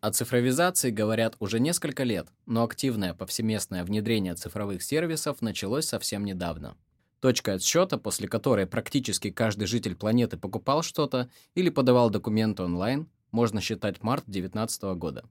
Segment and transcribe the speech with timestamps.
[0.00, 6.76] О цифровизации говорят уже несколько лет, но активное повсеместное внедрение цифровых сервисов началось совсем недавно.
[7.18, 13.60] Точка отсчета, после которой практически каждый житель планеты покупал что-то или подавал документы онлайн, можно
[13.60, 15.24] считать март 2019 года.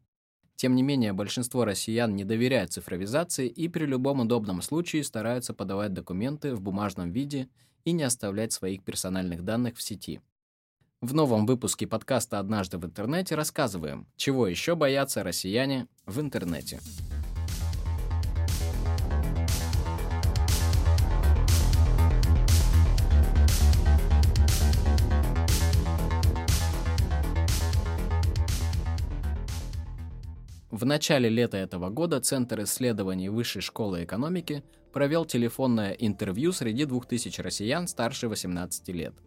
[0.57, 5.93] Тем не менее, большинство россиян не доверяют цифровизации и при любом удобном случае стараются подавать
[5.93, 7.47] документы в бумажном виде
[7.85, 10.19] и не оставлять своих персональных данных в сети.
[10.99, 16.79] В новом выпуске подкаста «Однажды в интернете» рассказываем, чего еще боятся россияне в интернете.
[30.71, 37.39] В начале лета этого года Центр исследований Высшей школы экономики провел телефонное интервью среди 2000
[37.41, 39.13] россиян старше 18 лет–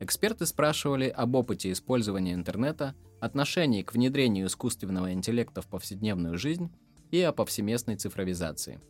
[0.00, 6.70] Эксперты спрашивали об опыте использования интернета, отношении к внедрению искусственного интеллекта в повседневную жизнь
[7.10, 8.80] и о повсеместной цифровизации.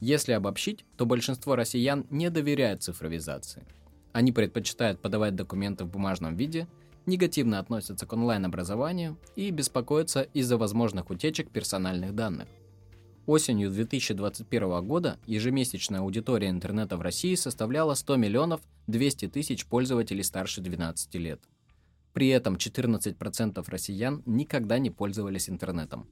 [0.00, 3.66] Если обобщить, то большинство россиян не доверяют цифровизации.
[4.12, 6.68] Они предпочитают подавать документы в бумажном виде,
[7.04, 12.48] негативно относятся к онлайн-образованию и беспокоятся из-за возможных утечек персональных данных.
[13.26, 20.60] Осенью 2021 года ежемесячная аудитория интернета в России составляла 100 миллионов 200 тысяч пользователей старше
[20.60, 21.40] 12 лет.
[22.12, 26.06] При этом 14% россиян никогда не пользовались интернетом.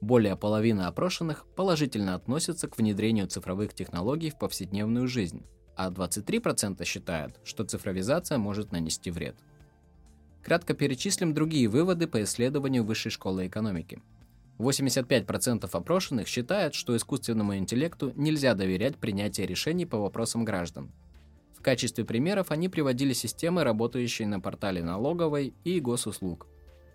[0.00, 5.42] Более половины опрошенных положительно относятся к внедрению цифровых технологий в повседневную жизнь,
[5.76, 9.34] а 23% считают, что цифровизация может нанести вред.
[10.44, 14.00] Кратко перечислим другие выводы по исследованию Высшей школы экономики–
[14.58, 20.90] 85% опрошенных считают, что искусственному интеллекту нельзя доверять принятие решений по вопросам граждан.
[21.56, 26.46] В качестве примеров они приводили системы, работающие на портале налоговой и госуслуг.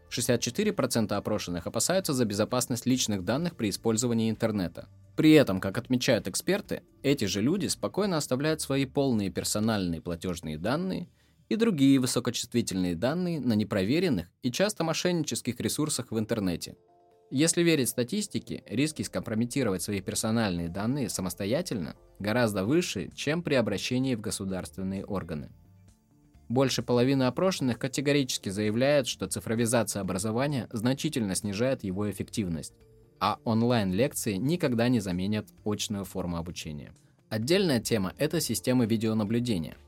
[0.09, 4.87] 64% опрошенных опасаются за безопасность личных данных при использовании интернета.
[5.15, 11.09] При этом, как отмечают эксперты, эти же люди спокойно оставляют свои полные персональные платежные данные
[11.49, 16.75] и другие высокочувствительные данные на непроверенных и часто мошеннических ресурсах в интернете–
[17.29, 24.21] если верить статистике, риски скомпрометировать свои персональные данные самостоятельно гораздо выше, чем при обращении в
[24.21, 25.49] государственные органы.
[26.49, 32.73] Больше половины опрошенных категорически заявляют, что цифровизация образования значительно снижает его эффективность,
[33.19, 36.93] а онлайн-лекции никогда не заменят очную форму обучения.
[37.29, 39.77] Отдельная тема– это системы видеонаблюдения–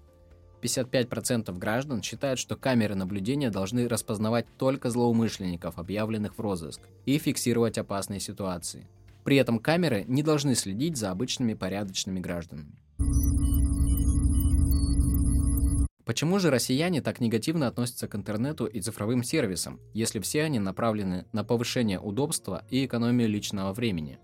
[0.62, 7.78] 55% граждан считают, что камеры наблюдения должны распознавать только злоумышленников, объявленных в розыск, и фиксировать
[7.78, 8.88] опасные ситуации.
[9.24, 12.76] При этом камеры не должны следить за обычными порядочными гражданами.
[16.06, 21.26] Почему же россияне так негативно относятся к интернету и цифровым сервисам, если все они направлены
[21.32, 24.20] на повышение удобства и экономию личного времени?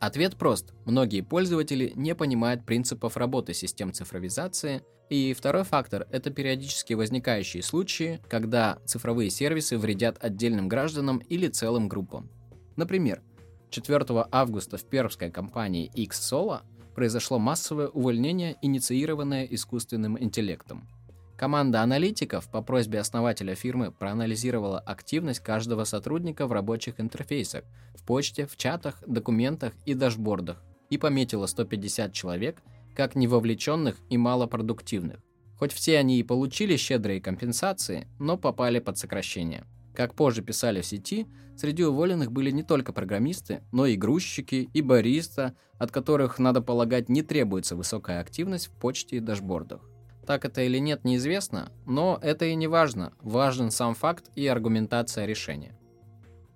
[0.00, 0.74] Ответ прост.
[0.84, 4.82] Многие пользователи не понимают принципов работы систем цифровизации.
[5.10, 11.88] И второй фактор– это периодически возникающие случаи, когда цифровые сервисы вредят отдельным гражданам или целым
[11.88, 12.30] группам.
[12.76, 13.22] Например,
[13.70, 16.60] 4 августа в пермской компании X-Solo
[16.94, 20.86] произошло массовое увольнение, инициированное искусственным интеллектом–
[21.38, 27.62] Команда аналитиков по просьбе основателя фирмы проанализировала активность каждого сотрудника в рабочих интерфейсах,
[27.94, 30.60] в почте, в чатах, документах и дашбордах
[30.90, 32.60] и пометила 150 человек
[32.96, 35.20] как невовлеченных и малопродуктивных.
[35.56, 39.64] Хоть все они и получили щедрые компенсации, но попали под сокращение.
[39.94, 44.82] Как позже писали в сети, среди уволенных были не только программисты, но и грузчики, и
[44.82, 49.88] бариста, от которых, надо полагать, не требуется высокая активность в почте и дашбордах.
[50.28, 55.24] Так это или нет, неизвестно, но это и не важно, важен сам факт и аргументация
[55.24, 55.74] решения.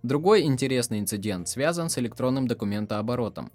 [0.02, 3.50] Другой интересный инцидент связан с электронным документооборотом.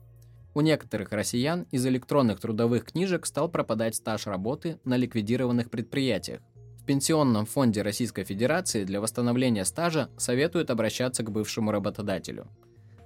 [0.55, 6.41] У некоторых россиян из электронных трудовых книжек стал пропадать стаж работы на ликвидированных предприятиях.
[6.79, 12.47] В Пенсионном фонде Российской Федерации для восстановления стажа советуют обращаться к бывшему работодателю.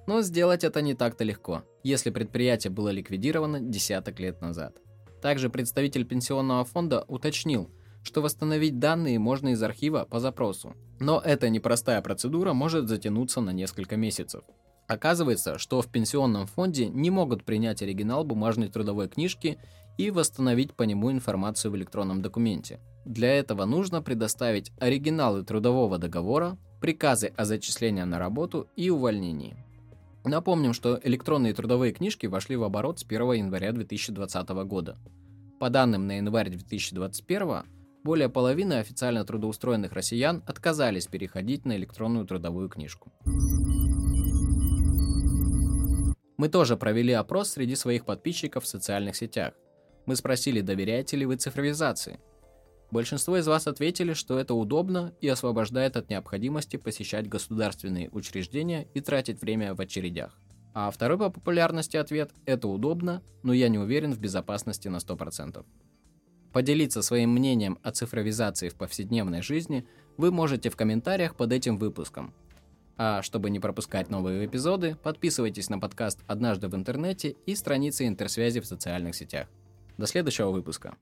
[0.08, 4.78] Но сделать это не так-то легко, если предприятие было ликвидировано десяток лет назад.
[5.22, 7.70] Также представитель пенсионного фонда уточнил,
[8.04, 10.76] что восстановить данные можно из архива по запросу.
[11.00, 14.44] Но эта непростая процедура может затянуться на несколько месяцев.
[14.88, 19.58] Оказывается, что в пенсионном фонде не могут принять оригинал бумажной трудовой книжки
[19.98, 22.80] и восстановить по нему информацию в электронном документе.
[23.06, 29.56] Для этого нужно предоставить оригиналы трудового договора, приказы о зачислении на работу и увольнении.
[30.24, 34.98] Напомним, что электронные трудовые книжки вошли в оборот с 1 января 2020 года.
[35.60, 37.64] По данным на январь 2021,
[38.04, 43.12] более половины официально трудоустроенных россиян отказались переходить на электронную трудовую книжку.
[46.38, 49.54] Мы тоже провели опрос среди своих подписчиков в социальных сетях.
[50.08, 52.20] Мы спросили, доверяете ли вы цифровизации.
[52.92, 59.00] Большинство из вас ответили, что это удобно и освобождает от необходимости посещать государственные учреждения и
[59.00, 60.38] тратить время в очередях.
[60.74, 65.66] А второй по популярности ответ– это удобно, но я не уверен в безопасности на 100%.
[66.52, 72.34] Поделиться своим мнением о цифровизации в повседневной жизни вы можете в комментариях под этим выпуском.
[72.98, 78.60] А чтобы не пропускать новые эпизоды, подписывайтесь на подкаст «Однажды в интернете» и страницы интерсвязи
[78.60, 79.48] в социальных сетях.
[79.98, 80.98] До следующего выпуска.